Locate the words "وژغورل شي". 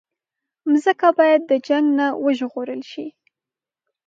2.23-3.05